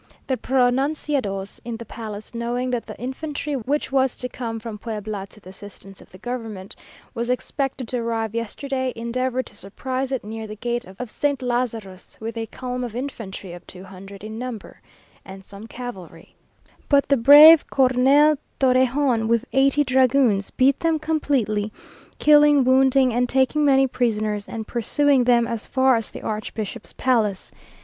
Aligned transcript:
"The 0.25 0.35
pronunciados 0.35 1.59
in 1.63 1.77
the 1.77 1.85
palace, 1.85 2.33
knowing 2.33 2.71
that 2.71 2.87
the 2.87 2.99
infantry 2.99 3.53
which 3.53 3.91
was 3.91 4.17
to 4.17 4.27
come 4.27 4.59
from 4.59 4.79
Puebla 4.79 5.27
to 5.29 5.39
the 5.39 5.51
assistance 5.51 6.01
of 6.01 6.09
the 6.09 6.17
government, 6.17 6.75
was 7.13 7.29
expected 7.29 7.87
to 7.89 7.99
arrive 7.99 8.33
yesterday, 8.33 8.93
endeavoured 8.95 9.45
to 9.45 9.55
surprise 9.55 10.11
it 10.11 10.23
near 10.23 10.47
the 10.47 10.55
gate 10.55 10.85
of 10.85 11.11
Saint 11.11 11.43
Lazarus, 11.43 12.17
with 12.19 12.35
a 12.35 12.47
column 12.47 12.83
of 12.83 12.95
infantry 12.95 13.53
of 13.53 13.67
two 13.67 13.83
hundred 13.83 14.23
in 14.23 14.39
number, 14.39 14.81
and 15.23 15.45
some 15.45 15.67
cavalry; 15.67 16.33
but 16.89 17.07
the 17.07 17.15
brave 17.15 17.69
Colonel 17.69 18.39
Torrejon, 18.59 19.27
with 19.27 19.45
eighty 19.53 19.83
dragoons, 19.83 20.49
beat 20.49 20.79
them 20.79 20.97
completely, 20.97 21.71
killing, 22.17 22.63
wounding, 22.63 23.13
and 23.13 23.29
taking 23.29 23.63
many 23.63 23.85
prisoners, 23.85 24.47
and 24.47 24.65
pursuing 24.65 25.25
them 25.25 25.45
as 25.47 25.67
far 25.67 25.95
as 25.95 26.09
the 26.09 26.23
archbishop's 26.23 26.91
palace. 26.93 27.51